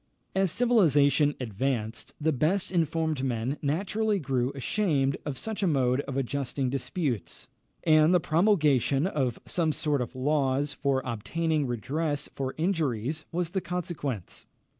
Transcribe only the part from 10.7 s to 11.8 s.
for obtaining